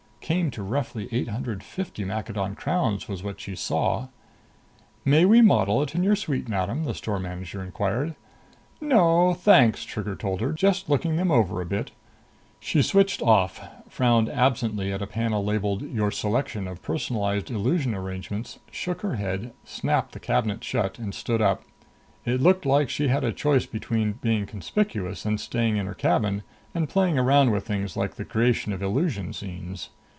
Came 0.33 0.49
to 0.51 0.63
roughly 0.63 1.09
eight 1.11 1.27
hundred 1.27 1.61
fifty 1.61 2.05
Maccadon 2.05 2.55
crowns, 2.55 3.09
was 3.09 3.21
what 3.21 3.41
she 3.41 3.53
saw. 3.53 4.07
"May 5.03 5.25
we 5.25 5.41
model 5.41 5.83
it 5.83 5.93
in 5.93 6.03
your 6.03 6.15
suite, 6.15 6.47
madam?" 6.47 6.85
the 6.85 6.93
store 6.93 7.19
manager 7.19 7.61
inquired. 7.61 8.15
"No, 8.79 9.33
thanks," 9.33 9.83
Trigger 9.83 10.15
told 10.15 10.39
her. 10.39 10.53
"Just 10.53 10.89
looking 10.89 11.17
them 11.17 11.31
over 11.31 11.59
a 11.59 11.65
bit." 11.65 11.91
She 12.61 12.81
switched 12.81 13.21
off, 13.21 13.59
frowned 13.89 14.29
absently 14.29 14.93
at 14.93 15.01
a 15.01 15.07
panel 15.07 15.43
labeled 15.43 15.81
"Your 15.91 16.11
Selection 16.11 16.65
of 16.65 16.81
Personalized 16.81 17.51
Illusion 17.51 17.93
Arrangements," 17.93 18.57
shook 18.71 19.01
her 19.01 19.15
head, 19.17 19.51
snapped 19.65 20.13
the 20.13 20.19
cabinet 20.21 20.63
shut 20.63 20.97
and 20.97 21.13
stood 21.13 21.41
up. 21.41 21.63
It 22.25 22.39
looked 22.39 22.65
like 22.65 22.89
she 22.89 23.09
had 23.09 23.25
a 23.25 23.33
choice 23.33 23.65
between 23.65 24.13
being 24.21 24.45
conspicuous 24.45 25.25
and 25.25 25.41
staying 25.41 25.75
in 25.75 25.87
her 25.87 25.93
cabin 25.93 26.43
and 26.73 26.87
playing 26.87 27.19
around 27.19 27.51
with 27.51 27.67
things 27.67 27.97
like 27.97 28.15
the 28.15 28.23
creation 28.23 28.71
of 28.71 28.81
illusion 28.81 29.33
scenes. 29.33 29.89